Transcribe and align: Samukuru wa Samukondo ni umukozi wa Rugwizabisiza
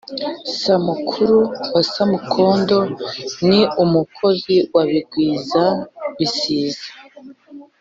Samukuru 0.61 1.37
wa 1.73 1.81
Samukondo 1.93 2.77
ni 3.47 3.59
umukozi 3.83 4.55
wa 4.73 4.83
Rugwizabisiza 4.89 6.83